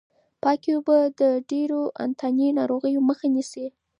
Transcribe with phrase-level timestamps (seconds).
[0.43, 1.21] پاکې اوبه د
[1.51, 3.65] ډېرو انتاني ناروغیو مخه نیسي.